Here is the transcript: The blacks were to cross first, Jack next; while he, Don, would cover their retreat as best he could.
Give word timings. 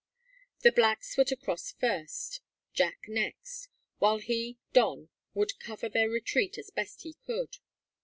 The 0.61 0.71
blacks 0.71 1.15
were 1.15 1.25
to 1.25 1.35
cross 1.35 1.73
first, 1.73 2.41
Jack 2.73 3.01
next; 3.07 3.69
while 3.99 4.17
he, 4.17 4.57
Don, 4.73 5.09
would 5.35 5.59
cover 5.59 5.89
their 5.89 6.09
retreat 6.09 6.57
as 6.57 6.71
best 6.71 7.03
he 7.03 7.17
could. 7.27 7.57